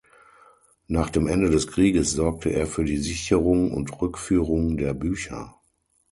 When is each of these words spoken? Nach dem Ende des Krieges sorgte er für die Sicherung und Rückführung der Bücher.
Nach 0.87 1.11
dem 1.11 1.27
Ende 1.27 1.51
des 1.51 1.67
Krieges 1.67 2.13
sorgte 2.13 2.49
er 2.49 2.65
für 2.65 2.83
die 2.83 2.97
Sicherung 2.97 3.71
und 3.71 4.01
Rückführung 4.01 4.75
der 4.77 4.95
Bücher. 4.95 5.53